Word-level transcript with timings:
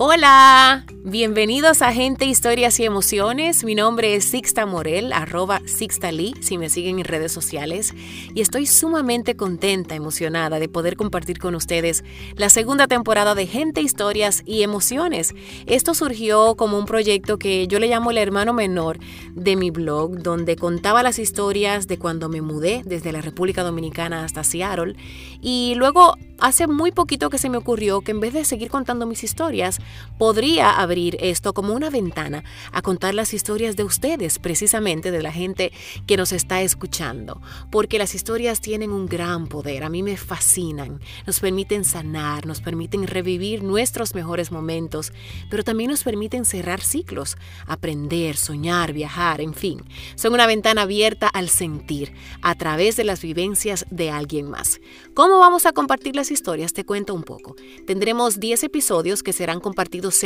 Hola, 0.00 0.84
bienvenidos 1.04 1.82
a 1.82 1.92
Gente, 1.92 2.24
Historias 2.24 2.78
y 2.80 2.84
Emociones. 2.84 3.64
Mi 3.64 3.74
nombre 3.74 4.14
es 4.14 4.24
Sixta 4.24 4.66
Morel, 4.66 5.12
arroba 5.12 5.60
Sixta 5.66 6.12
Lee, 6.12 6.34
si 6.40 6.58
me 6.58 6.68
siguen 6.68 6.98
en 6.98 7.04
redes 7.04 7.32
sociales. 7.32 7.94
Y 8.34 8.40
estoy 8.40 8.66
sumamente 8.66 9.36
contenta, 9.36 9.94
emocionada 9.94 10.58
de 10.58 10.68
poder 10.68 10.96
compartir 10.96 11.38
con 11.38 11.54
ustedes 11.54 12.04
la 12.36 12.50
segunda 12.50 12.86
temporada 12.86 13.34
de 13.34 13.46
Gente, 13.46 13.80
Historias 13.80 14.42
y 14.46 14.62
Emociones. 14.62 15.34
Esto 15.66 15.94
surgió 15.94 16.56
como 16.56 16.78
un 16.78 16.86
proyecto 16.86 17.38
que 17.38 17.68
yo 17.68 17.78
le 17.78 17.88
llamo 17.88 18.10
el 18.10 18.18
hermano 18.18 18.52
menor 18.52 18.98
de 19.34 19.56
mi 19.56 19.70
blog, 19.70 20.18
donde 20.22 20.56
contaba 20.56 21.02
las 21.02 21.18
historias 21.18 21.86
de 21.86 21.98
cuando 21.98 22.28
me 22.28 22.42
mudé 22.42 22.82
desde 22.84 23.12
la 23.12 23.20
República 23.20 23.62
Dominicana 23.62 24.24
hasta 24.24 24.44
Seattle. 24.44 24.96
Y 25.40 25.74
luego 25.76 26.16
hace 26.40 26.66
muy 26.66 26.92
poquito 26.92 27.30
que 27.30 27.38
se 27.38 27.50
me 27.50 27.58
ocurrió 27.58 28.00
que 28.00 28.12
en 28.12 28.20
vez 28.20 28.32
de 28.32 28.44
seguir 28.44 28.70
contando 28.70 29.06
mis 29.06 29.24
historias, 29.24 29.78
podría 30.18 30.80
abrir 30.88 31.18
esto 31.20 31.52
como 31.52 31.74
una 31.74 31.90
ventana 31.90 32.44
a 32.72 32.82
contar 32.82 33.14
las 33.14 33.34
historias 33.34 33.76
de 33.76 33.84
ustedes, 33.84 34.38
precisamente 34.38 35.10
de 35.10 35.22
la 35.22 35.32
gente 35.32 35.70
que 36.06 36.16
nos 36.16 36.32
está 36.32 36.62
escuchando, 36.62 37.42
porque 37.70 37.98
las 37.98 38.14
historias 38.14 38.60
tienen 38.60 38.90
un 38.90 39.06
gran 39.06 39.46
poder, 39.48 39.84
a 39.84 39.90
mí 39.90 40.02
me 40.02 40.16
fascinan, 40.16 41.00
nos 41.26 41.40
permiten 41.40 41.84
sanar, 41.84 42.46
nos 42.46 42.60
permiten 42.60 43.06
revivir 43.06 43.62
nuestros 43.62 44.14
mejores 44.14 44.50
momentos, 44.50 45.12
pero 45.50 45.62
también 45.62 45.90
nos 45.90 46.04
permiten 46.04 46.44
cerrar 46.44 46.80
ciclos, 46.80 47.36
aprender, 47.66 48.36
soñar, 48.36 48.92
viajar, 48.92 49.40
en 49.40 49.52
fin, 49.52 49.82
son 50.14 50.32
una 50.32 50.46
ventana 50.46 50.82
abierta 50.82 51.28
al 51.28 51.50
sentir 51.50 52.14
a 52.40 52.54
través 52.54 52.96
de 52.96 53.04
las 53.04 53.20
vivencias 53.20 53.84
de 53.90 54.10
alguien 54.10 54.48
más. 54.48 54.80
¿Cómo 55.12 55.38
vamos 55.38 55.66
a 55.66 55.72
compartir 55.72 56.16
las 56.16 56.30
historias? 56.30 56.72
Te 56.72 56.86
cuento 56.86 57.14
un 57.14 57.24
poco. 57.24 57.56
Tendremos 57.86 58.40
10 58.40 58.64
episodios 58.64 59.22
que 59.22 59.32
serán 59.32 59.60
compartidos 59.60 59.88
compartidos 59.88 60.16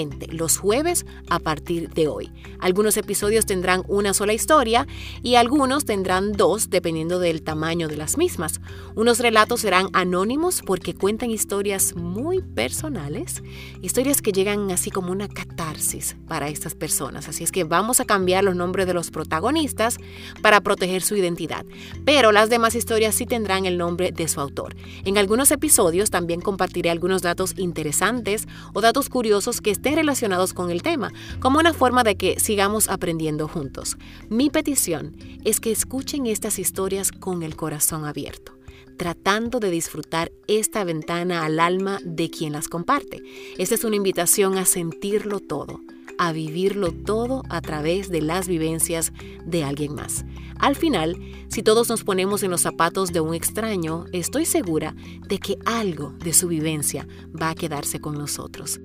semanalmente, 0.00 0.32
los 0.32 0.58
jueves 0.58 1.04
a 1.28 1.38
partir 1.38 1.90
de 1.90 2.08
hoy. 2.08 2.32
Algunos 2.58 2.96
episodios 2.96 3.46
tendrán 3.46 3.82
una 3.88 4.14
sola 4.14 4.32
historia 4.32 4.86
y 5.22 5.34
algunos 5.34 5.84
tendrán 5.84 6.32
dos 6.32 6.70
dependiendo 6.70 7.18
del 7.18 7.42
tamaño 7.42 7.88
de 7.88 7.96
las 7.96 8.16
mismas. 8.16 8.60
Unos 8.94 9.18
relatos 9.18 9.60
serán 9.60 9.88
anónimos 9.92 10.62
porque 10.64 10.94
cuentan 10.94 11.30
historias 11.30 11.94
muy 11.96 12.42
personales, 12.42 13.42
historias 13.82 14.22
que 14.22 14.32
llegan 14.32 14.70
así 14.70 14.90
como 14.90 15.12
una 15.12 15.28
catarsis 15.28 16.16
para 16.26 16.48
estas 16.48 16.74
personas. 16.74 17.28
Así 17.28 17.44
es 17.44 17.52
que 17.52 17.64
vamos 17.64 18.00
a 18.00 18.04
cambiar 18.04 18.44
los 18.44 18.56
nombres 18.56 18.86
de 18.86 18.94
los 18.94 19.10
protagonistas 19.10 19.98
para 20.42 20.60
proteger 20.60 21.02
su 21.02 21.16
identidad. 21.16 21.64
Pero 22.04 22.32
las 22.32 22.50
demás 22.50 22.74
historias 22.74 23.14
sí 23.14 23.26
tendrán 23.26 23.66
el 23.66 23.78
nombre 23.78 24.12
de 24.12 24.28
su 24.28 24.40
autor. 24.40 24.74
En 25.04 25.18
algunos 25.18 25.50
episodios 25.50 26.10
también 26.10 26.40
compartiré 26.40 26.90
algunos 26.90 27.22
datos 27.22 27.54
interesantes 27.56 28.46
o 28.74 28.80
datos 28.80 29.08
curiosos 29.08 29.60
que 29.60 29.70
estén 29.70 29.89
relacionados 29.94 30.54
con 30.54 30.70
el 30.70 30.82
tema, 30.82 31.12
como 31.40 31.58
una 31.58 31.72
forma 31.72 32.04
de 32.04 32.16
que 32.16 32.38
sigamos 32.40 32.88
aprendiendo 32.88 33.48
juntos. 33.48 33.96
Mi 34.28 34.50
petición 34.50 35.16
es 35.44 35.60
que 35.60 35.70
escuchen 35.70 36.26
estas 36.26 36.58
historias 36.58 37.12
con 37.12 37.42
el 37.42 37.56
corazón 37.56 38.04
abierto 38.04 38.60
tratando 39.00 39.60
de 39.60 39.70
disfrutar 39.70 40.30
esta 40.46 40.84
ventana 40.84 41.46
al 41.46 41.58
alma 41.58 42.00
de 42.04 42.28
quien 42.28 42.52
las 42.52 42.68
comparte. 42.68 43.22
Esta 43.56 43.74
es 43.74 43.84
una 43.84 43.96
invitación 43.96 44.58
a 44.58 44.66
sentirlo 44.66 45.40
todo, 45.40 45.80
a 46.18 46.32
vivirlo 46.32 46.92
todo 46.92 47.42
a 47.48 47.62
través 47.62 48.10
de 48.10 48.20
las 48.20 48.46
vivencias 48.46 49.14
de 49.46 49.64
alguien 49.64 49.94
más. 49.94 50.26
Al 50.58 50.76
final, 50.76 51.16
si 51.48 51.62
todos 51.62 51.88
nos 51.88 52.04
ponemos 52.04 52.42
en 52.42 52.50
los 52.50 52.60
zapatos 52.60 53.10
de 53.10 53.20
un 53.20 53.32
extraño, 53.32 54.04
estoy 54.12 54.44
segura 54.44 54.94
de 55.26 55.38
que 55.38 55.56
algo 55.64 56.10
de 56.22 56.34
su 56.34 56.48
vivencia 56.48 57.08
va 57.28 57.48
a 57.48 57.54
quedarse 57.54 58.00
con 58.00 58.18
nosotros. 58.18 58.80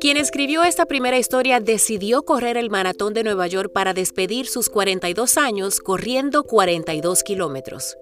Quien 0.00 0.18
escribió 0.18 0.62
esta 0.62 0.84
primera 0.84 1.18
historia 1.18 1.58
decidió 1.58 2.22
correr 2.22 2.58
el 2.58 2.68
maratón 2.68 3.14
de 3.14 3.24
Nueva 3.24 3.46
York 3.46 3.72
para 3.72 3.94
despedir 3.94 4.46
sus 4.46 4.68
42 4.68 5.38
años 5.38 5.80
corriendo 5.80 6.44
42 6.44 7.22
kilómetros. 7.22 7.96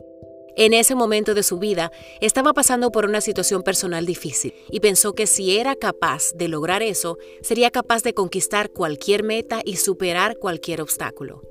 En 0.57 0.73
ese 0.73 0.95
momento 0.95 1.35
de 1.35 1.43
su 1.45 1.59
vida 1.59 1.93
estaba 2.21 2.53
pasando 2.53 2.91
por 2.91 3.05
una 3.05 3.21
situación 3.21 3.63
personal 3.63 4.07
difícil 4.07 4.55
y 4.71 4.81
pensó 4.81 5.15
que 5.15 5.27
si 5.27 5.57
era 5.57 5.77
capaz 5.77 6.33
de 6.35 6.49
lograr 6.49 6.83
eso, 6.83 7.17
sería 7.43 7.71
capaz 7.71 8.03
de 8.03 8.15
conquistar 8.15 8.71
cualquier 8.71 9.23
meta 9.23 9.61
y 9.65 9.77
superar 9.77 10.37
cualquier 10.39 10.81
obstáculo. 10.81 11.43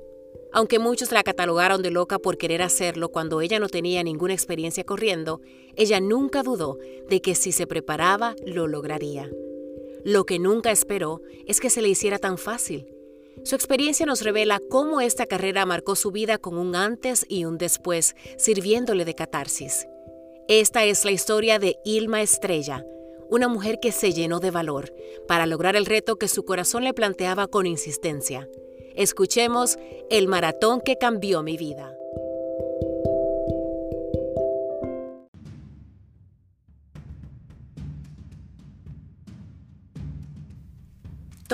Aunque 0.52 0.78
muchos 0.78 1.10
la 1.10 1.22
catalogaron 1.22 1.82
de 1.82 1.90
loca 1.90 2.18
por 2.18 2.36
querer 2.38 2.62
hacerlo 2.62 3.08
cuando 3.08 3.40
ella 3.40 3.58
no 3.58 3.68
tenía 3.68 4.02
ninguna 4.02 4.34
experiencia 4.34 4.84
corriendo, 4.84 5.40
ella 5.74 6.00
nunca 6.00 6.42
dudó 6.42 6.78
de 7.08 7.20
que 7.20 7.34
si 7.34 7.50
se 7.50 7.66
preparaba 7.66 8.34
lo 8.46 8.66
lograría. 8.68 9.30
Lo 10.04 10.26
que 10.26 10.38
nunca 10.38 10.70
esperó 10.70 11.22
es 11.46 11.60
que 11.60 11.70
se 11.70 11.80
le 11.80 11.88
hiciera 11.88 12.18
tan 12.18 12.36
fácil. 12.36 12.86
Su 13.42 13.54
experiencia 13.54 14.06
nos 14.06 14.22
revela 14.22 14.60
cómo 14.70 15.00
esta 15.00 15.26
carrera 15.26 15.66
marcó 15.66 15.96
su 15.96 16.10
vida 16.10 16.38
con 16.38 16.56
un 16.58 16.76
antes 16.76 17.24
y 17.28 17.46
un 17.46 17.58
después, 17.58 18.14
sirviéndole 18.36 19.04
de 19.04 19.14
catarsis. 19.14 19.86
Esta 20.46 20.84
es 20.84 21.04
la 21.04 21.10
historia 21.10 21.58
de 21.58 21.76
Ilma 21.84 22.20
Estrella, 22.22 22.84
una 23.30 23.48
mujer 23.48 23.80
que 23.80 23.92
se 23.92 24.12
llenó 24.12 24.40
de 24.40 24.50
valor 24.50 24.92
para 25.26 25.46
lograr 25.46 25.74
el 25.74 25.86
reto 25.86 26.16
que 26.16 26.28
su 26.28 26.44
corazón 26.44 26.84
le 26.84 26.94
planteaba 26.94 27.48
con 27.48 27.66
insistencia. 27.66 28.48
Escuchemos 28.94 29.78
El 30.10 30.28
maratón 30.28 30.80
que 30.80 30.96
cambió 30.98 31.42
mi 31.42 31.56
vida. 31.56 31.96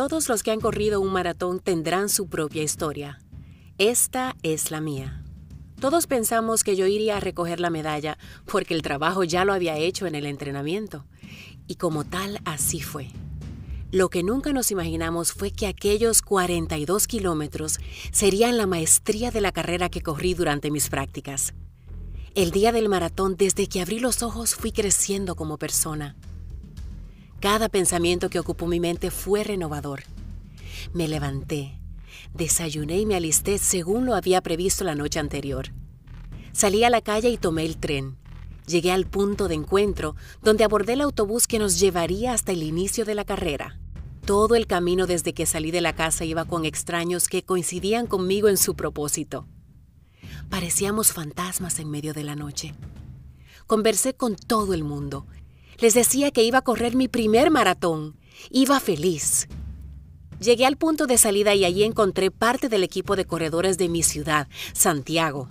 Todos 0.00 0.30
los 0.30 0.42
que 0.42 0.50
han 0.50 0.62
corrido 0.62 0.98
un 0.98 1.12
maratón 1.12 1.60
tendrán 1.60 2.08
su 2.08 2.26
propia 2.26 2.62
historia. 2.62 3.20
Esta 3.76 4.34
es 4.42 4.70
la 4.70 4.80
mía. 4.80 5.22
Todos 5.78 6.06
pensamos 6.06 6.64
que 6.64 6.74
yo 6.74 6.86
iría 6.86 7.18
a 7.18 7.20
recoger 7.20 7.60
la 7.60 7.68
medalla 7.68 8.16
porque 8.46 8.72
el 8.72 8.80
trabajo 8.80 9.24
ya 9.24 9.44
lo 9.44 9.52
había 9.52 9.76
hecho 9.76 10.06
en 10.06 10.14
el 10.14 10.24
entrenamiento. 10.24 11.04
Y 11.66 11.74
como 11.74 12.04
tal, 12.04 12.40
así 12.46 12.80
fue. 12.80 13.08
Lo 13.92 14.08
que 14.08 14.22
nunca 14.22 14.54
nos 14.54 14.70
imaginamos 14.70 15.32
fue 15.32 15.50
que 15.50 15.66
aquellos 15.66 16.22
42 16.22 17.06
kilómetros 17.06 17.78
serían 18.10 18.56
la 18.56 18.66
maestría 18.66 19.30
de 19.30 19.42
la 19.42 19.52
carrera 19.52 19.90
que 19.90 20.00
corrí 20.00 20.32
durante 20.32 20.70
mis 20.70 20.88
prácticas. 20.88 21.52
El 22.34 22.52
día 22.52 22.72
del 22.72 22.88
maratón, 22.88 23.36
desde 23.36 23.66
que 23.66 23.82
abrí 23.82 24.00
los 24.00 24.22
ojos, 24.22 24.54
fui 24.54 24.72
creciendo 24.72 25.36
como 25.36 25.58
persona. 25.58 26.16
Cada 27.40 27.70
pensamiento 27.70 28.28
que 28.28 28.38
ocupó 28.38 28.66
mi 28.66 28.80
mente 28.80 29.10
fue 29.10 29.44
renovador. 29.44 30.02
Me 30.92 31.08
levanté, 31.08 31.80
desayuné 32.34 32.98
y 32.98 33.06
me 33.06 33.14
alisté 33.14 33.56
según 33.56 34.04
lo 34.04 34.14
había 34.14 34.42
previsto 34.42 34.84
la 34.84 34.94
noche 34.94 35.18
anterior. 35.18 35.68
Salí 36.52 36.84
a 36.84 36.90
la 36.90 37.00
calle 37.00 37.30
y 37.30 37.38
tomé 37.38 37.64
el 37.64 37.78
tren. 37.78 38.18
Llegué 38.66 38.92
al 38.92 39.06
punto 39.06 39.48
de 39.48 39.54
encuentro 39.54 40.16
donde 40.42 40.64
abordé 40.64 40.92
el 40.92 41.00
autobús 41.00 41.46
que 41.46 41.58
nos 41.58 41.80
llevaría 41.80 42.34
hasta 42.34 42.52
el 42.52 42.62
inicio 42.62 43.06
de 43.06 43.14
la 43.14 43.24
carrera. 43.24 43.80
Todo 44.26 44.54
el 44.54 44.66
camino 44.66 45.06
desde 45.06 45.32
que 45.32 45.46
salí 45.46 45.70
de 45.70 45.80
la 45.80 45.94
casa 45.94 46.26
iba 46.26 46.44
con 46.44 46.66
extraños 46.66 47.26
que 47.26 47.42
coincidían 47.42 48.06
conmigo 48.06 48.48
en 48.48 48.58
su 48.58 48.76
propósito. 48.76 49.46
Parecíamos 50.50 51.12
fantasmas 51.12 51.78
en 51.78 51.90
medio 51.90 52.12
de 52.12 52.22
la 52.22 52.36
noche. 52.36 52.74
Conversé 53.66 54.12
con 54.12 54.36
todo 54.36 54.74
el 54.74 54.84
mundo 54.84 55.26
les 55.80 55.94
decía 55.94 56.30
que 56.30 56.42
iba 56.42 56.58
a 56.58 56.62
correr 56.62 56.94
mi 56.94 57.08
primer 57.08 57.50
maratón. 57.50 58.16
Iba 58.50 58.80
feliz. 58.80 59.48
Llegué 60.40 60.64
al 60.66 60.76
punto 60.76 61.06
de 61.06 61.18
salida 61.18 61.54
y 61.54 61.64
allí 61.64 61.84
encontré 61.84 62.30
parte 62.30 62.68
del 62.68 62.82
equipo 62.82 63.16
de 63.16 63.26
corredores 63.26 63.76
de 63.78 63.88
mi 63.88 64.02
ciudad, 64.02 64.48
Santiago. 64.72 65.48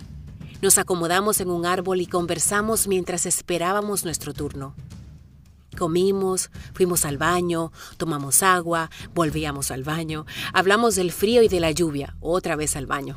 Nos 0.62 0.78
acomodamos 0.78 1.40
en 1.40 1.50
un 1.50 1.64
árbol 1.64 2.00
y 2.00 2.06
conversamos 2.06 2.88
mientras 2.88 3.24
esperábamos 3.26 4.04
nuestro 4.04 4.34
turno. 4.34 4.74
Comimos, 5.78 6.50
fuimos 6.74 7.04
al 7.04 7.16
baño, 7.16 7.72
tomamos 7.96 8.42
agua, 8.42 8.90
volvíamos 9.14 9.70
al 9.70 9.84
baño, 9.84 10.26
hablamos 10.52 10.96
del 10.96 11.12
frío 11.12 11.42
y 11.42 11.48
de 11.48 11.60
la 11.60 11.70
lluvia, 11.70 12.16
otra 12.20 12.56
vez 12.56 12.74
al 12.76 12.86
baño. 12.86 13.16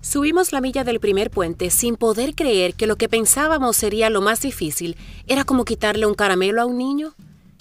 Subimos 0.00 0.52
la 0.52 0.60
milla 0.60 0.84
del 0.84 1.00
primer 1.00 1.30
puente 1.30 1.70
sin 1.70 1.96
poder 1.96 2.34
creer 2.36 2.74
que 2.74 2.86
lo 2.86 2.96
que 2.96 3.08
pensábamos 3.08 3.76
sería 3.76 4.10
lo 4.10 4.20
más 4.20 4.40
difícil 4.40 4.96
era 5.26 5.44
como 5.44 5.64
quitarle 5.64 6.06
un 6.06 6.14
caramelo 6.14 6.62
a 6.62 6.66
un 6.66 6.78
niño. 6.78 7.14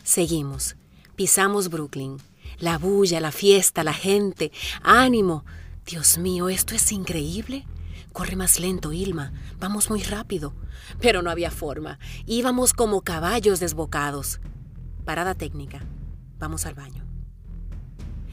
Seguimos. 0.03 0.75
Pisamos 1.15 1.69
Brooklyn. 1.69 2.17
La 2.59 2.77
bulla, 2.77 3.19
la 3.19 3.31
fiesta, 3.31 3.83
la 3.83 3.93
gente. 3.93 4.51
¡Ánimo! 4.83 5.45
Dios 5.85 6.19
mío, 6.19 6.47
esto 6.49 6.75
es 6.75 6.91
increíble. 6.91 7.65
Corre 8.13 8.35
más 8.35 8.59
lento, 8.59 8.93
Ilma. 8.93 9.33
Vamos 9.59 9.89
muy 9.89 10.03
rápido. 10.03 10.53
Pero 11.01 11.23
no 11.23 11.31
había 11.31 11.49
forma. 11.49 11.97
Íbamos 12.27 12.73
como 12.73 13.01
caballos 13.01 13.59
desbocados. 13.59 14.39
Parada 15.05 15.33
técnica. 15.33 15.81
Vamos 16.37 16.65
al 16.65 16.75
baño. 16.75 17.06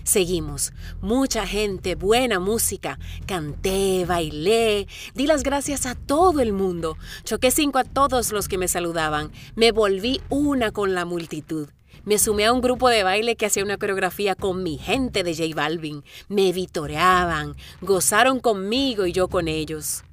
Seguimos. 0.04 0.72
Mucha 1.00 1.46
gente, 1.46 1.94
buena 1.94 2.38
música. 2.38 2.98
Canté, 3.26 4.04
bailé, 4.06 4.86
di 5.14 5.26
las 5.26 5.42
gracias 5.42 5.86
a 5.86 5.94
todo 5.94 6.40
el 6.40 6.52
mundo. 6.52 6.98
Choqué 7.24 7.50
cinco 7.50 7.78
a 7.78 7.84
todos 7.84 8.30
los 8.30 8.46
que 8.46 8.58
me 8.58 8.68
saludaban. 8.68 9.32
Me 9.56 9.72
volví 9.72 10.20
una 10.28 10.72
con 10.72 10.94
la 10.94 11.06
multitud. 11.06 11.70
Me 12.04 12.18
sumé 12.18 12.44
a 12.44 12.52
un 12.52 12.60
grupo 12.60 12.90
de 12.90 13.02
baile 13.02 13.34
que 13.34 13.46
hacía 13.46 13.64
una 13.64 13.78
coreografía 13.78 14.34
con 14.34 14.62
mi 14.62 14.76
gente 14.76 15.24
de 15.24 15.34
J 15.34 15.54
Balvin. 15.54 16.04
Me 16.28 16.52
vitoreaban, 16.52 17.56
gozaron 17.80 18.40
conmigo 18.40 19.06
y 19.06 19.12
yo 19.12 19.28
con 19.28 19.48
ellos. 19.48 20.04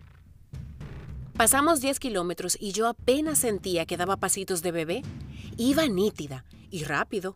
Pasamos 1.36 1.82
10 1.82 2.00
kilómetros 2.00 2.58
y 2.62 2.72
yo 2.72 2.88
apenas 2.88 3.40
sentía 3.40 3.86
que 3.86 3.98
daba 3.98 4.16
pasitos 4.16 4.62
de 4.62 4.72
bebé. 4.72 5.02
Iba 5.58 5.88
nítida 5.88 6.46
y 6.70 6.86
rápido. 6.86 7.36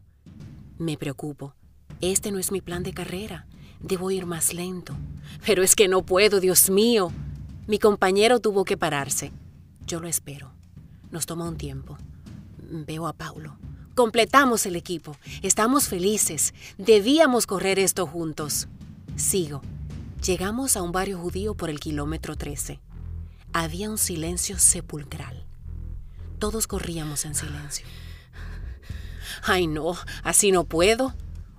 Me 0.77 0.95
preocupo. 0.95 1.53
Este 2.01 2.31
no 2.31 2.39
es 2.39 2.51
mi 2.51 2.61
plan 2.61 2.83
de 2.83 2.93
carrera. 2.93 3.45
Debo 3.79 4.11
ir 4.11 4.25
más 4.25 4.53
lento. 4.53 4.95
Pero 5.45 5.63
es 5.63 5.75
que 5.75 5.87
no 5.87 6.03
puedo, 6.03 6.39
Dios 6.39 6.69
mío. 6.69 7.11
Mi 7.67 7.79
compañero 7.79 8.39
tuvo 8.39 8.65
que 8.65 8.77
pararse. 8.77 9.31
Yo 9.85 9.99
lo 9.99 10.07
espero. 10.07 10.51
Nos 11.11 11.25
toma 11.25 11.47
un 11.47 11.57
tiempo. 11.57 11.97
Veo 12.57 13.07
a 13.07 13.13
Paulo. 13.13 13.57
Completamos 13.95 14.65
el 14.65 14.75
equipo. 14.75 15.15
Estamos 15.41 15.87
felices. 15.87 16.53
Debíamos 16.77 17.47
correr 17.47 17.79
esto 17.79 18.05
juntos. 18.05 18.67
Sigo. 19.15 19.61
Llegamos 20.25 20.75
a 20.75 20.81
un 20.81 20.91
barrio 20.91 21.19
judío 21.19 21.55
por 21.55 21.69
el 21.69 21.79
kilómetro 21.79 22.35
13. 22.35 22.79
Había 23.53 23.89
un 23.89 23.97
silencio 23.97 24.59
sepulcral. 24.59 25.45
Todos 26.39 26.67
corríamos 26.67 27.25
en 27.25 27.35
silencio. 27.35 27.85
Ay, 29.43 29.67
no, 29.67 29.95
así 30.23 30.51
no 30.51 30.65
puedo. 30.65 31.13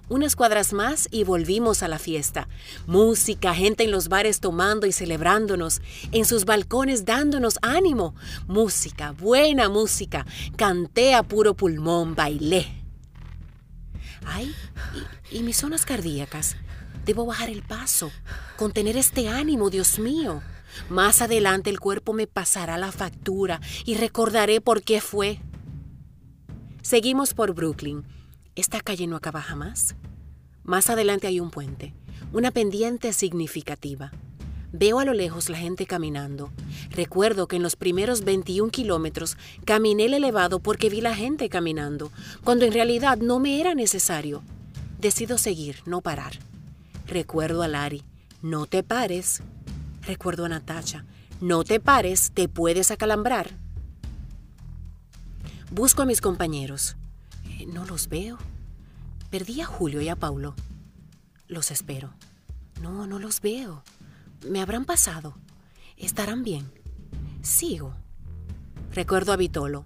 Unas 0.08 0.36
cuadras 0.36 0.72
más 0.72 1.08
y 1.10 1.24
volvimos 1.24 1.82
a 1.82 1.88
la 1.88 1.98
fiesta. 1.98 2.48
Música, 2.86 3.52
gente 3.54 3.82
en 3.82 3.90
los 3.90 4.08
bares 4.08 4.38
tomando 4.38 4.86
y 4.86 4.92
celebrándonos, 4.92 5.82
en 6.12 6.24
sus 6.24 6.44
balcones 6.44 7.04
dándonos 7.04 7.58
ánimo. 7.60 8.14
Música, 8.46 9.10
buena 9.10 9.68
música. 9.68 10.24
Canté 10.56 11.14
a 11.14 11.24
puro 11.24 11.54
pulmón, 11.54 12.14
bailé. 12.14 12.68
Ay, 14.24 14.54
¿y, 15.32 15.42
mis 15.42 15.56
zonas 15.56 15.84
cardíacas? 15.84 16.56
Debo 17.04 17.26
bajar 17.26 17.50
el 17.50 17.62
paso, 17.62 18.12
contener 18.56 18.96
este 18.96 19.28
ánimo, 19.28 19.70
Dios 19.70 19.98
mío. 19.98 20.40
Más 20.88 21.20
adelante 21.20 21.68
el 21.68 21.80
cuerpo 21.80 22.12
me 22.12 22.28
pasará 22.28 22.78
la 22.78 22.92
factura 22.92 23.60
y 23.84 23.96
recordaré 23.96 24.60
por 24.60 24.82
qué 24.82 25.00
fue. 25.00 25.40
Seguimos 26.82 27.34
por 27.34 27.54
Brooklyn 27.54 28.04
esta 28.56 28.80
calle 28.80 29.06
no 29.06 29.16
acaba 29.16 29.42
jamás. 29.42 29.94
Más 30.64 30.90
adelante 30.90 31.26
hay 31.26 31.40
un 31.40 31.50
puente, 31.50 31.94
una 32.32 32.50
pendiente 32.50 33.12
significativa. 33.12 34.10
Veo 34.72 34.98
a 34.98 35.04
lo 35.04 35.12
lejos 35.12 35.48
la 35.48 35.58
gente 35.58 35.86
caminando. 35.86 36.50
Recuerdo 36.90 37.46
que 37.48 37.56
en 37.56 37.62
los 37.62 37.76
primeros 37.76 38.24
21 38.24 38.70
kilómetros 38.70 39.36
caminé 39.64 40.06
el 40.06 40.14
elevado 40.14 40.58
porque 40.58 40.90
vi 40.90 41.00
la 41.00 41.14
gente 41.14 41.48
caminando, 41.48 42.10
cuando 42.42 42.64
en 42.64 42.72
realidad 42.72 43.18
no 43.18 43.38
me 43.38 43.60
era 43.60 43.74
necesario. 43.74 44.42
Decido 44.98 45.38
seguir, 45.38 45.76
no 45.84 46.00
parar. 46.00 46.32
Recuerdo 47.06 47.62
a 47.62 47.68
Lari, 47.68 48.02
no 48.42 48.66
te 48.66 48.82
pares. 48.82 49.42
Recuerdo 50.02 50.46
a 50.46 50.48
Natacha, 50.48 51.04
no 51.40 51.62
te 51.62 51.78
pares, 51.78 52.32
te 52.32 52.48
puedes 52.48 52.90
acalambrar. 52.90 53.50
Busco 55.70 56.02
a 56.02 56.06
mis 56.06 56.20
compañeros. 56.20 56.96
No 57.64 57.84
los 57.84 58.08
veo. 58.08 58.38
Perdí 59.30 59.60
a 59.60 59.66
Julio 59.66 60.00
y 60.00 60.08
a 60.08 60.16
Paulo. 60.16 60.54
Los 61.48 61.70
espero. 61.70 62.12
No, 62.82 63.06
no 63.06 63.18
los 63.18 63.40
veo. 63.40 63.82
¿Me 64.46 64.60
habrán 64.60 64.84
pasado? 64.84 65.34
¿Estarán 65.96 66.42
bien? 66.42 66.70
Sigo. 67.42 67.94
Recuerdo 68.92 69.32
a 69.32 69.36
Vitolo. 69.36 69.84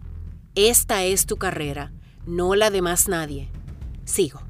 Esta 0.55 1.05
es 1.05 1.27
tu 1.27 1.37
carrera, 1.37 1.93
no 2.27 2.55
la 2.55 2.71
de 2.71 2.83
más 2.83 3.09
nadie. 3.09 3.49
Sigo. 4.05 4.41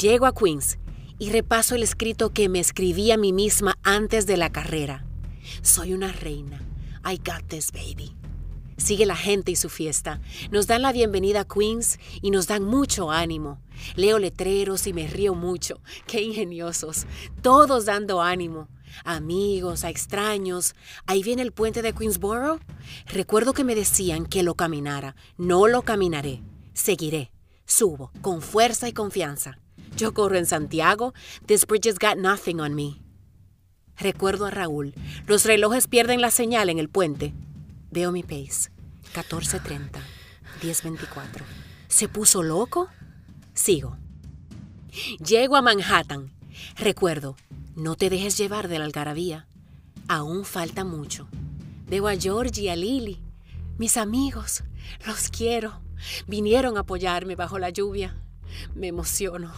Llego 0.00 0.26
a 0.26 0.34
Queens 0.34 0.78
y 1.18 1.30
repaso 1.30 1.74
el 1.74 1.82
escrito 1.82 2.32
que 2.32 2.48
me 2.48 2.60
escribí 2.60 3.10
a 3.10 3.18
mí 3.18 3.32
misma 3.32 3.78
antes 3.82 4.26
de 4.26 4.36
la 4.36 4.50
carrera. 4.50 5.04
Soy 5.62 5.92
una 5.92 6.12
reina. 6.12 6.60
I 7.04 7.18
got 7.18 7.46
this, 7.48 7.70
baby. 7.70 8.15
Sigue 8.76 9.06
la 9.06 9.16
gente 9.16 9.50
y 9.50 9.56
su 9.56 9.68
fiesta. 9.68 10.20
Nos 10.50 10.66
dan 10.66 10.82
la 10.82 10.92
bienvenida 10.92 11.40
a 11.40 11.44
Queens 11.46 11.98
y 12.20 12.30
nos 12.30 12.46
dan 12.46 12.62
mucho 12.62 13.10
ánimo. 13.10 13.60
Leo 13.94 14.18
letreros 14.18 14.86
y 14.86 14.92
me 14.92 15.06
río 15.06 15.34
mucho. 15.34 15.80
Qué 16.06 16.22
ingeniosos. 16.22 17.06
Todos 17.42 17.86
dando 17.86 18.20
ánimo. 18.20 18.68
Amigos, 19.04 19.84
a 19.84 19.90
extraños. 19.90 20.74
Ahí 21.06 21.22
viene 21.22 21.42
el 21.42 21.52
puente 21.52 21.82
de 21.82 21.94
Queensboro. 21.94 22.60
Recuerdo 23.06 23.54
que 23.54 23.64
me 23.64 23.74
decían 23.74 24.26
que 24.26 24.42
lo 24.42 24.54
caminara. 24.54 25.16
No 25.38 25.68
lo 25.68 25.82
caminaré. 25.82 26.42
Seguiré. 26.74 27.32
Subo, 27.64 28.12
con 28.20 28.42
fuerza 28.42 28.88
y 28.88 28.92
confianza. 28.92 29.58
Yo 29.96 30.12
corro 30.12 30.36
en 30.36 30.46
Santiago. 30.46 31.14
This 31.46 31.66
bridge 31.66 31.88
has 31.88 31.98
got 31.98 32.16
nothing 32.18 32.60
on 32.60 32.74
me. 32.74 33.00
Recuerdo 33.98 34.44
a 34.44 34.50
Raúl. 34.50 34.94
Los 35.26 35.44
relojes 35.44 35.88
pierden 35.88 36.20
la 36.20 36.30
señal 36.30 36.68
en 36.68 36.78
el 36.78 36.90
puente. 36.90 37.32
Veo 37.96 38.12
mi 38.12 38.22
pace. 38.22 38.68
14.30, 39.14 39.88
10.24. 40.60 41.42
¿Se 41.88 42.08
puso 42.08 42.42
loco? 42.42 42.90
Sigo. 43.54 43.96
Llego 45.26 45.56
a 45.56 45.62
Manhattan. 45.62 46.30
Recuerdo, 46.76 47.36
no 47.74 47.96
te 47.96 48.10
dejes 48.10 48.36
llevar 48.36 48.68
de 48.68 48.78
la 48.78 48.84
algarabía. 48.84 49.46
Aún 50.08 50.44
falta 50.44 50.84
mucho. 50.84 51.26
Veo 51.88 52.06
a 52.06 52.16
George 52.16 52.60
y 52.60 52.68
a 52.68 52.76
Lily, 52.76 53.22
mis 53.78 53.96
amigos. 53.96 54.62
Los 55.06 55.30
quiero. 55.30 55.80
Vinieron 56.26 56.76
a 56.76 56.80
apoyarme 56.80 57.34
bajo 57.34 57.58
la 57.58 57.70
lluvia. 57.70 58.22
Me 58.74 58.88
emociono. 58.88 59.50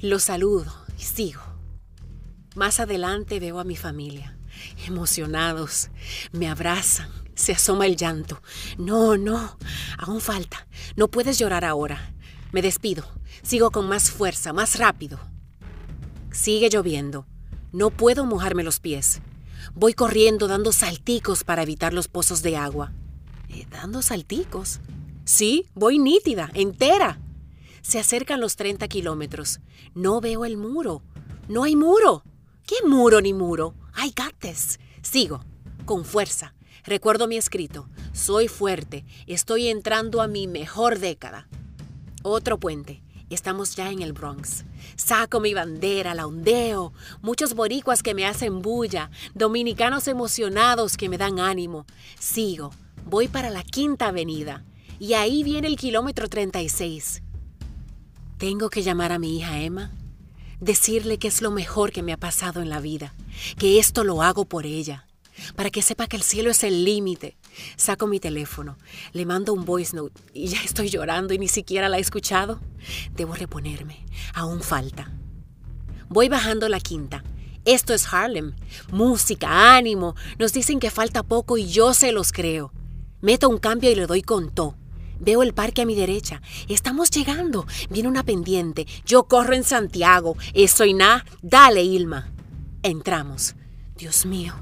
Los 0.00 0.24
saludo 0.24 0.74
y 0.98 1.02
sigo. 1.02 1.42
Más 2.56 2.80
adelante 2.80 3.38
veo 3.38 3.60
a 3.60 3.64
mi 3.64 3.76
familia. 3.76 4.36
Emocionados. 4.88 5.90
Me 6.32 6.48
abrazan 6.48 7.29
se 7.40 7.52
asoma 7.52 7.86
el 7.86 7.96
llanto. 7.96 8.42
No, 8.78 9.16
no, 9.16 9.56
aún 9.98 10.20
falta. 10.20 10.66
No 10.96 11.08
puedes 11.08 11.38
llorar 11.38 11.64
ahora. 11.64 12.14
Me 12.52 12.62
despido. 12.62 13.04
Sigo 13.42 13.70
con 13.70 13.88
más 13.88 14.10
fuerza, 14.10 14.52
más 14.52 14.78
rápido. 14.78 15.18
Sigue 16.30 16.68
lloviendo. 16.68 17.26
No 17.72 17.90
puedo 17.90 18.26
mojarme 18.26 18.62
los 18.62 18.80
pies. 18.80 19.20
Voy 19.74 19.94
corriendo 19.94 20.48
dando 20.48 20.72
salticos 20.72 21.44
para 21.44 21.62
evitar 21.62 21.92
los 21.92 22.08
pozos 22.08 22.42
de 22.42 22.56
agua. 22.56 22.92
Eh, 23.48 23.66
¿Dando 23.70 24.02
salticos? 24.02 24.80
Sí, 25.24 25.66
voy 25.74 25.98
nítida, 25.98 26.50
entera. 26.54 27.20
Se 27.82 27.98
acercan 27.98 28.40
los 28.40 28.56
30 28.56 28.88
kilómetros. 28.88 29.60
No 29.94 30.20
veo 30.20 30.44
el 30.44 30.56
muro. 30.56 31.02
No 31.48 31.64
hay 31.64 31.76
muro. 31.76 32.24
¿Qué 32.66 32.76
muro 32.86 33.20
ni 33.20 33.32
muro? 33.32 33.74
Got 34.16 34.34
this. 34.38 34.78
Sigo, 35.02 35.44
con 35.84 36.04
fuerza, 36.04 36.54
Recuerdo 36.84 37.28
mi 37.28 37.36
escrito, 37.36 37.88
soy 38.12 38.48
fuerte, 38.48 39.04
estoy 39.26 39.68
entrando 39.68 40.22
a 40.22 40.28
mi 40.28 40.46
mejor 40.46 40.98
década. 40.98 41.46
Otro 42.22 42.58
puente, 42.58 43.02
estamos 43.28 43.76
ya 43.76 43.90
en 43.90 44.00
el 44.00 44.14
Bronx. 44.14 44.64
Saco 44.96 45.40
mi 45.40 45.52
bandera, 45.52 46.14
la 46.14 46.26
ondeo, 46.26 46.94
muchos 47.20 47.54
boricuas 47.54 48.02
que 48.02 48.14
me 48.14 48.26
hacen 48.26 48.62
bulla, 48.62 49.10
dominicanos 49.34 50.08
emocionados 50.08 50.96
que 50.96 51.10
me 51.10 51.18
dan 51.18 51.38
ánimo. 51.38 51.84
Sigo, 52.18 52.70
voy 53.04 53.28
para 53.28 53.50
la 53.50 53.62
Quinta 53.62 54.08
Avenida 54.08 54.64
y 54.98 55.14
ahí 55.14 55.44
viene 55.44 55.68
el 55.68 55.76
kilómetro 55.76 56.28
36. 56.28 57.22
Tengo 58.38 58.70
que 58.70 58.82
llamar 58.82 59.12
a 59.12 59.18
mi 59.18 59.36
hija 59.36 59.60
Emma, 59.60 59.90
decirle 60.60 61.18
que 61.18 61.28
es 61.28 61.42
lo 61.42 61.50
mejor 61.50 61.92
que 61.92 62.02
me 62.02 62.14
ha 62.14 62.16
pasado 62.16 62.62
en 62.62 62.70
la 62.70 62.80
vida, 62.80 63.14
que 63.58 63.78
esto 63.78 64.02
lo 64.02 64.22
hago 64.22 64.46
por 64.46 64.64
ella 64.64 65.06
para 65.56 65.70
que 65.70 65.82
sepa 65.82 66.06
que 66.06 66.16
el 66.16 66.22
cielo 66.22 66.50
es 66.50 66.64
el 66.64 66.84
límite. 66.84 67.36
Saco 67.76 68.06
mi 68.06 68.20
teléfono, 68.20 68.78
le 69.12 69.26
mando 69.26 69.52
un 69.52 69.64
voice 69.64 69.94
note 69.96 70.20
y 70.32 70.48
ya 70.48 70.62
estoy 70.62 70.88
llorando 70.88 71.34
y 71.34 71.38
ni 71.38 71.48
siquiera 71.48 71.88
la 71.88 71.98
he 71.98 72.00
escuchado. 72.00 72.60
Debo 73.16 73.34
reponerme, 73.34 74.04
aún 74.34 74.62
falta. 74.62 75.12
Voy 76.08 76.28
bajando 76.28 76.68
la 76.68 76.80
quinta. 76.80 77.22
Esto 77.64 77.92
es 77.94 78.12
Harlem. 78.12 78.54
Música, 78.90 79.76
ánimo. 79.76 80.16
Nos 80.38 80.52
dicen 80.52 80.80
que 80.80 80.90
falta 80.90 81.22
poco 81.22 81.58
y 81.58 81.68
yo 81.68 81.94
se 81.94 82.10
los 82.10 82.32
creo. 82.32 82.72
Meto 83.20 83.48
un 83.48 83.58
cambio 83.58 83.90
y 83.90 83.94
le 83.94 84.06
doy 84.06 84.22
con 84.22 84.50
to. 84.50 84.74
Veo 85.20 85.42
el 85.42 85.52
parque 85.52 85.82
a 85.82 85.86
mi 85.86 85.94
derecha. 85.94 86.40
Estamos 86.68 87.10
llegando. 87.10 87.66
Viene 87.90 88.08
una 88.08 88.24
pendiente. 88.24 88.86
Yo 89.04 89.24
corro 89.24 89.54
en 89.54 89.64
Santiago. 89.64 90.36
Eso 90.54 90.86
y 90.86 90.94
nada. 90.94 91.26
Dale, 91.42 91.82
Ilma. 91.82 92.32
Entramos. 92.82 93.54
Dios 93.96 94.24
mío, 94.24 94.54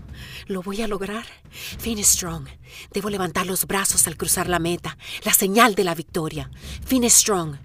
lo 0.47 0.63
voy 0.63 0.83
a 0.83 0.89
lograr. 0.89 1.25
Finish 1.51 2.07
strong. 2.07 2.47
Debo 2.93 3.11
levantar 3.11 3.47
los 3.47 3.67
brazos 3.67 4.07
al 4.07 4.17
cruzar 4.17 4.49
la 4.49 4.59
meta. 4.59 4.97
La 5.25 5.33
señal 5.33 5.75
de 5.75 5.85
la 5.85 5.95
victoria. 5.95 6.51
Finish 6.85 7.13
strong. 7.13 7.57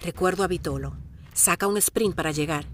Recuerdo 0.00 0.44
a 0.44 0.46
Vitolo. 0.46 0.96
Saca 1.34 1.66
un 1.66 1.76
sprint 1.76 2.14
para 2.14 2.32
llegar. 2.32 2.66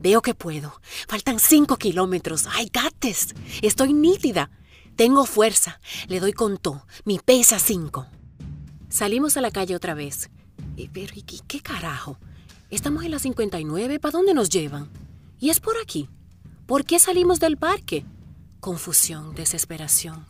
Veo 0.00 0.22
que 0.22 0.34
puedo. 0.34 0.80
Faltan 1.08 1.38
cinco 1.38 1.76
kilómetros. 1.76 2.46
¡Ay, 2.52 2.70
gates! 2.72 3.34
Estoy 3.62 3.92
nítida. 3.92 4.50
Tengo 4.94 5.26
fuerza. 5.26 5.80
Le 6.08 6.20
doy 6.20 6.32
con 6.32 6.58
todo. 6.58 6.86
Mi 7.04 7.18
pesa 7.18 7.58
cinco. 7.58 8.06
Salimos 8.88 9.36
a 9.36 9.40
la 9.40 9.50
calle 9.50 9.74
otra 9.74 9.94
vez. 9.94 10.30
Pero, 10.92 11.12
¿y 11.14 11.22
qué 11.22 11.60
carajo? 11.60 12.18
Estamos 12.70 13.04
en 13.04 13.10
la 13.10 13.18
59. 13.18 14.00
¿Para 14.00 14.12
dónde 14.12 14.34
nos 14.34 14.48
llevan? 14.48 14.88
Y 15.38 15.50
es 15.50 15.60
por 15.60 15.76
aquí. 15.78 16.08
¿Por 16.66 16.84
qué 16.84 16.98
salimos 16.98 17.38
del 17.40 17.56
parque? 17.56 18.04
Confusión, 18.60 19.34
desesperación. 19.34 20.26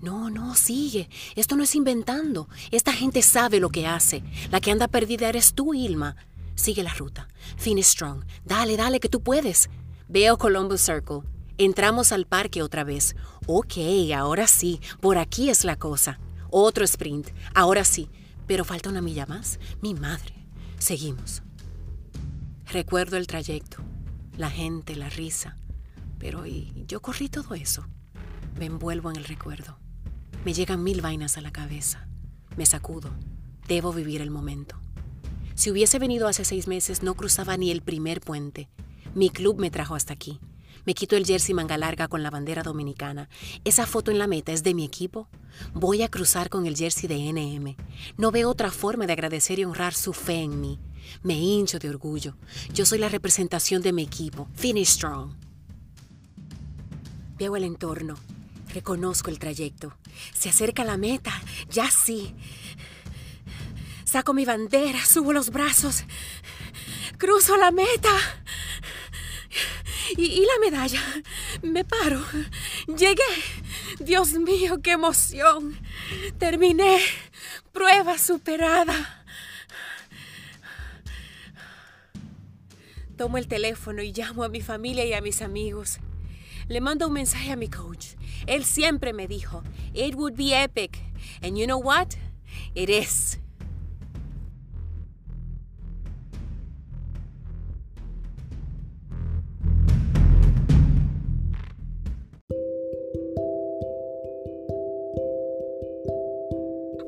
No, 0.00 0.30
no, 0.30 0.54
sigue. 0.54 1.08
Esto 1.36 1.56
no 1.56 1.62
es 1.62 1.74
inventando. 1.74 2.48
Esta 2.70 2.92
gente 2.92 3.22
sabe 3.22 3.60
lo 3.60 3.70
que 3.70 3.86
hace. 3.86 4.22
La 4.50 4.60
que 4.60 4.70
anda 4.70 4.88
perdida 4.88 5.28
eres 5.28 5.54
tú, 5.54 5.74
Ilma. 5.74 6.16
Sigue 6.54 6.82
la 6.82 6.94
ruta. 6.94 7.28
Finish 7.56 7.86
strong. 7.86 8.24
Dale, 8.44 8.76
dale, 8.76 9.00
que 9.00 9.08
tú 9.08 9.22
puedes. 9.22 9.70
Veo 10.08 10.36
Columbus 10.36 10.80
Circle. 10.80 11.22
Entramos 11.58 12.12
al 12.12 12.26
parque 12.26 12.62
otra 12.62 12.84
vez. 12.84 13.16
Ok, 13.46 13.74
ahora 14.14 14.46
sí. 14.46 14.80
Por 15.00 15.18
aquí 15.18 15.50
es 15.50 15.64
la 15.64 15.76
cosa. 15.76 16.20
Otro 16.50 16.84
sprint. 16.84 17.28
Ahora 17.54 17.84
sí. 17.84 18.08
Pero 18.46 18.64
falta 18.64 18.90
una 18.90 19.02
milla 19.02 19.26
más. 19.26 19.58
Mi 19.80 19.94
madre. 19.94 20.34
Seguimos. 20.78 21.42
Recuerdo 22.72 23.16
el 23.16 23.26
trayecto, 23.26 23.78
la 24.36 24.48
gente, 24.48 24.94
la 24.94 25.08
risa. 25.08 25.56
Pero 26.20 26.46
¿y 26.46 26.84
yo 26.86 27.00
corrí 27.00 27.28
todo 27.28 27.54
eso? 27.54 27.84
Me 28.58 28.66
envuelvo 28.66 29.10
en 29.10 29.16
el 29.16 29.24
recuerdo. 29.24 29.78
Me 30.44 30.52
llegan 30.52 30.84
mil 30.84 31.00
vainas 31.00 31.38
a 31.38 31.40
la 31.40 31.50
cabeza. 31.50 32.06
Me 32.56 32.66
sacudo. 32.66 33.10
Debo 33.66 33.92
vivir 33.92 34.20
el 34.20 34.30
momento. 34.30 34.76
Si 35.54 35.70
hubiese 35.70 35.98
venido 35.98 36.28
hace 36.28 36.44
seis 36.44 36.68
meses, 36.68 37.02
no 37.02 37.14
cruzaba 37.14 37.56
ni 37.56 37.70
el 37.70 37.82
primer 37.82 38.20
puente. 38.20 38.68
Mi 39.14 39.30
club 39.30 39.58
me 39.58 39.70
trajo 39.70 39.94
hasta 39.94 40.12
aquí. 40.12 40.40
Me 40.84 40.94
quito 40.94 41.16
el 41.16 41.26
jersey 41.26 41.54
manga 41.54 41.78
larga 41.78 42.06
con 42.08 42.22
la 42.22 42.30
bandera 42.30 42.62
dominicana. 42.62 43.28
Esa 43.64 43.86
foto 43.86 44.10
en 44.10 44.18
la 44.18 44.26
meta 44.26 44.52
es 44.52 44.62
de 44.62 44.74
mi 44.74 44.84
equipo. 44.84 45.28
Voy 45.72 46.02
a 46.02 46.08
cruzar 46.08 46.48
con 46.50 46.66
el 46.66 46.76
jersey 46.76 47.08
de 47.08 47.32
NM. 47.32 47.76
No 48.18 48.30
veo 48.30 48.50
otra 48.50 48.70
forma 48.70 49.06
de 49.06 49.14
agradecer 49.14 49.58
y 49.58 49.64
honrar 49.64 49.94
su 49.94 50.12
fe 50.12 50.42
en 50.42 50.60
mí. 50.60 50.78
Me 51.22 51.34
hincho 51.34 51.78
de 51.78 51.88
orgullo. 51.88 52.36
Yo 52.74 52.84
soy 52.84 52.98
la 52.98 53.08
representación 53.08 53.82
de 53.82 53.92
mi 53.92 54.02
equipo. 54.02 54.48
Finish 54.54 54.88
strong. 54.88 55.49
Veo 57.40 57.56
el 57.56 57.64
entorno. 57.64 58.16
Reconozco 58.74 59.30
el 59.30 59.38
trayecto. 59.38 59.96
Se 60.34 60.50
acerca 60.50 60.84
la 60.84 60.98
meta. 60.98 61.32
Ya 61.70 61.90
sí. 61.90 62.34
Saco 64.04 64.34
mi 64.34 64.44
bandera, 64.44 65.02
subo 65.06 65.32
los 65.32 65.48
brazos. 65.48 66.04
Cruzo 67.16 67.56
la 67.56 67.70
meta. 67.70 68.10
Y, 70.18 70.44
la 70.44 70.58
medalla. 70.60 71.00
Me 71.62 71.82
paro. 71.82 72.22
Llegué. 72.86 73.22
Dios 74.00 74.34
mío, 74.34 74.82
qué 74.82 74.90
emoción. 74.90 75.80
Terminé. 76.38 77.00
Prueba 77.72 78.18
superada. 78.18 79.24
Tomo 83.16 83.38
el 83.38 83.48
teléfono 83.48 84.02
y 84.02 84.12
llamo 84.12 84.44
a 84.44 84.50
mi 84.50 84.60
familia 84.60 85.06
y 85.06 85.14
a 85.14 85.22
mis 85.22 85.40
amigos. 85.40 86.00
Le 86.70 86.80
mando 86.80 87.08
un 87.08 87.12
mensaje 87.12 87.50
a 87.50 87.56
mi 87.56 87.66
coach. 87.68 88.14
Él 88.46 88.62
siempre 88.64 89.12
me 89.12 89.26
dijo, 89.26 89.64
it 89.92 90.14
would 90.14 90.36
be 90.36 90.54
epic. 90.54 91.00
And 91.42 91.58
you 91.58 91.66
know 91.66 91.80
what? 91.80 92.16
It 92.76 92.88
is. 92.88 93.29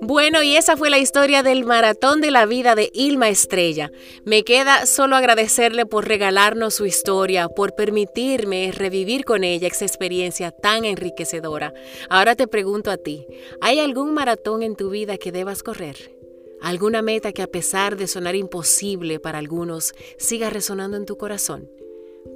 Bueno, 0.05 0.43
y 0.43 0.57
esa 0.57 0.77
fue 0.77 0.91
la 0.91 0.99
historia 0.99 1.45
del 1.45 1.65
maratón 1.65 2.21
de 2.21 2.33
la 2.33 2.45
vida 2.45 2.75
de 2.75 2.91
Ilma 2.93 3.29
Estrella. 3.29 3.93
Me 4.25 4.43
queda 4.43 4.85
solo 4.85 5.15
agradecerle 5.15 5.87
por 5.87 6.09
regalarnos 6.09 6.75
su 6.75 6.87
historia, 6.87 7.49
por 7.49 7.77
permitirme 7.77 8.73
revivir 8.73 9.25
con 9.25 9.45
ella 9.45 9.69
esa 9.69 9.85
experiencia 9.85 10.51
tan 10.51 10.85
enriquecedora. 10.85 11.73
Ahora 12.11 12.35
te 12.35 12.49
pregunto 12.49 12.91
a 12.91 12.97
ti, 12.97 13.29
¿hay 13.61 13.79
algún 13.79 14.13
maratón 14.13 14.65
en 14.65 14.75
tu 14.75 14.91
vida 14.91 15.19
que 15.19 15.31
debas 15.31 15.63
correr? 15.63 16.17
¿Alguna 16.61 17.01
meta 17.01 17.31
que 17.31 17.43
a 17.43 17.47
pesar 17.47 17.97
de 17.97 18.09
sonar 18.09 18.35
imposible 18.35 19.21
para 19.21 19.39
algunos, 19.39 19.93
siga 20.19 20.51
resonando 20.51 20.97
en 20.97 21.07
tu 21.07 21.17
corazón? 21.17 21.71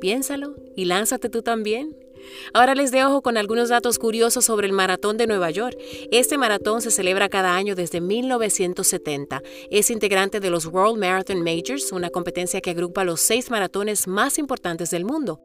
Piénsalo 0.00 0.54
y 0.76 0.85
lánzate 0.85 1.30
tú 1.30 1.42
también. 1.42 2.06
Ahora 2.54 2.75
les 2.75 2.90
dejo 2.90 3.23
con 3.23 3.37
algunos 3.37 3.68
datos 3.68 3.99
curiosos 3.99 4.45
sobre 4.45 4.66
el 4.66 4.73
Maratón 4.73 5.16
de 5.16 5.26
Nueva 5.26 5.50
York. 5.50 5.76
Este 6.11 6.38
maratón 6.38 6.83
se 6.83 6.90
celebra 6.90 7.28
cada 7.28 7.54
año 7.56 7.75
desde 7.75 8.00
1970. 8.00 9.42
Es 9.71 9.90
integrante 9.90 10.40
de 10.40 10.50
los 10.50 10.66
World 10.66 10.99
Marathon 10.99 11.42
Majors, 11.42 11.92
una 11.92 12.11
competencia 12.11 12.61
que 12.61 12.71
agrupa 12.71 13.04
los 13.04 13.21
seis 13.21 13.50
maratones 13.50 14.06
más 14.06 14.38
importantes 14.38 14.90
del 14.90 15.04
mundo. 15.04 15.40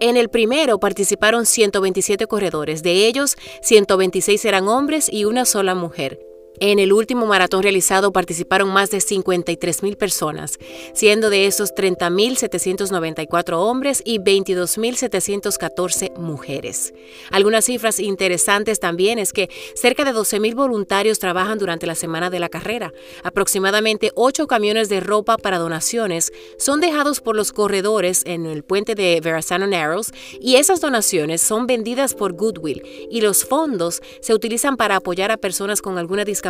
En 0.00 0.16
el 0.16 0.30
primero 0.30 0.78
participaron 0.78 1.44
127 1.44 2.26
corredores, 2.26 2.82
de 2.82 3.06
ellos 3.06 3.36
126 3.62 4.44
eran 4.46 4.66
hombres 4.68 5.12
y 5.12 5.26
una 5.26 5.44
sola 5.44 5.74
mujer. 5.74 6.29
En 6.62 6.78
el 6.78 6.92
último 6.92 7.24
maratón 7.24 7.62
realizado 7.62 8.12
participaron 8.12 8.68
más 8.68 8.90
de 8.90 8.98
53.000 8.98 9.96
personas, 9.96 10.58
siendo 10.92 11.30
de 11.30 11.46
esos 11.46 11.74
30.794 11.74 13.54
hombres 13.54 14.02
y 14.04 14.18
22.714 14.18 16.14
mujeres. 16.18 16.92
Algunas 17.30 17.64
cifras 17.64 17.98
interesantes 17.98 18.78
también 18.78 19.18
es 19.18 19.32
que 19.32 19.48
cerca 19.74 20.04
de 20.04 20.12
12.000 20.12 20.54
voluntarios 20.54 21.18
trabajan 21.18 21.58
durante 21.58 21.86
la 21.86 21.94
semana 21.94 22.28
de 22.28 22.40
la 22.40 22.50
carrera. 22.50 22.92
Aproximadamente 23.22 24.12
8 24.14 24.46
camiones 24.46 24.90
de 24.90 25.00
ropa 25.00 25.38
para 25.38 25.56
donaciones 25.56 26.30
son 26.58 26.82
dejados 26.82 27.22
por 27.22 27.36
los 27.36 27.52
corredores 27.52 28.20
en 28.26 28.44
el 28.44 28.64
puente 28.64 28.94
de 28.94 29.18
Verrazano 29.22 29.66
Narrows 29.66 30.12
y 30.38 30.56
esas 30.56 30.82
donaciones 30.82 31.40
son 31.40 31.66
vendidas 31.66 32.12
por 32.12 32.34
Goodwill 32.34 32.82
y 33.10 33.22
los 33.22 33.46
fondos 33.46 34.02
se 34.20 34.34
utilizan 34.34 34.76
para 34.76 34.96
apoyar 34.96 35.30
a 35.30 35.38
personas 35.38 35.80
con 35.80 35.96
alguna 35.96 36.26
discapacidad 36.26 36.49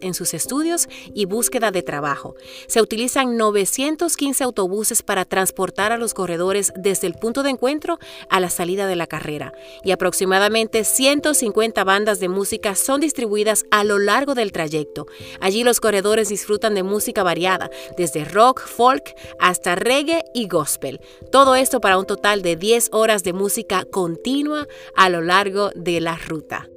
en 0.00 0.14
sus 0.14 0.34
estudios 0.34 0.88
y 1.14 1.24
búsqueda 1.24 1.70
de 1.70 1.82
trabajo. 1.82 2.34
Se 2.66 2.80
utilizan 2.80 3.36
915 3.36 4.44
autobuses 4.44 5.02
para 5.02 5.24
transportar 5.24 5.92
a 5.92 5.96
los 5.96 6.14
corredores 6.14 6.72
desde 6.76 7.06
el 7.06 7.14
punto 7.14 7.42
de 7.42 7.50
encuentro 7.50 7.98
a 8.28 8.40
la 8.40 8.50
salida 8.50 8.86
de 8.86 8.96
la 8.96 9.06
carrera 9.06 9.52
y 9.84 9.90
aproximadamente 9.90 10.84
150 10.84 11.84
bandas 11.84 12.20
de 12.20 12.28
música 12.28 12.74
son 12.74 13.00
distribuidas 13.00 13.64
a 13.70 13.84
lo 13.84 13.98
largo 13.98 14.34
del 14.34 14.52
trayecto. 14.52 15.06
Allí 15.40 15.64
los 15.64 15.80
corredores 15.80 16.28
disfrutan 16.28 16.74
de 16.74 16.82
música 16.82 17.22
variada, 17.22 17.70
desde 17.96 18.24
rock, 18.24 18.60
folk 18.60 19.14
hasta 19.38 19.74
reggae 19.74 20.24
y 20.34 20.48
gospel. 20.48 21.00
Todo 21.30 21.54
esto 21.54 21.80
para 21.80 21.98
un 21.98 22.06
total 22.06 22.42
de 22.42 22.56
10 22.56 22.90
horas 22.92 23.22
de 23.22 23.32
música 23.32 23.84
continua 23.90 24.66
a 24.94 25.08
lo 25.08 25.20
largo 25.20 25.70
de 25.74 26.00
la 26.00 26.16
ruta. 26.16 26.68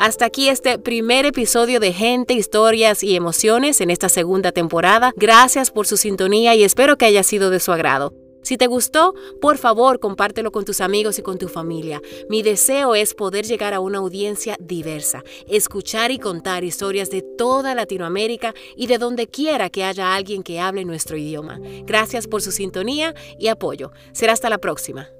Hasta 0.00 0.24
aquí 0.24 0.48
este 0.48 0.78
primer 0.78 1.26
episodio 1.26 1.78
de 1.78 1.92
Gente, 1.92 2.32
Historias 2.32 3.02
y 3.02 3.16
Emociones 3.16 3.82
en 3.82 3.90
esta 3.90 4.08
segunda 4.08 4.50
temporada. 4.50 5.12
Gracias 5.14 5.70
por 5.70 5.86
su 5.86 5.98
sintonía 5.98 6.54
y 6.54 6.64
espero 6.64 6.96
que 6.96 7.04
haya 7.04 7.22
sido 7.22 7.50
de 7.50 7.60
su 7.60 7.70
agrado. 7.70 8.14
Si 8.42 8.56
te 8.56 8.66
gustó, 8.66 9.12
por 9.42 9.58
favor, 9.58 10.00
compártelo 10.00 10.52
con 10.52 10.64
tus 10.64 10.80
amigos 10.80 11.18
y 11.18 11.22
con 11.22 11.36
tu 11.36 11.48
familia. 11.48 12.00
Mi 12.30 12.42
deseo 12.42 12.94
es 12.94 13.12
poder 13.12 13.44
llegar 13.44 13.74
a 13.74 13.80
una 13.80 13.98
audiencia 13.98 14.56
diversa, 14.58 15.22
escuchar 15.46 16.10
y 16.12 16.18
contar 16.18 16.64
historias 16.64 17.10
de 17.10 17.20
toda 17.20 17.74
Latinoamérica 17.74 18.54
y 18.78 18.86
de 18.86 18.96
donde 18.96 19.26
quiera 19.26 19.68
que 19.68 19.84
haya 19.84 20.14
alguien 20.14 20.42
que 20.42 20.60
hable 20.60 20.86
nuestro 20.86 21.18
idioma. 21.18 21.60
Gracias 21.84 22.26
por 22.26 22.40
su 22.40 22.52
sintonía 22.52 23.14
y 23.38 23.48
apoyo. 23.48 23.92
Será 24.12 24.32
hasta 24.32 24.48
la 24.48 24.56
próxima. 24.56 25.10